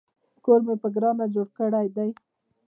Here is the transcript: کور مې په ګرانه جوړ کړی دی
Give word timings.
کور 0.43 0.59
مې 0.67 0.75
په 0.81 0.87
ګرانه 0.95 1.25
جوړ 1.33 1.47
کړی 1.57 1.87
دی 1.95 2.09